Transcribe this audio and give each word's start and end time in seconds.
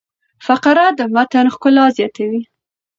فقره 0.45 0.85
د 0.97 0.99
متن 1.13 1.45
ښکلا 1.53 1.85
زیاتوي. 1.97 2.41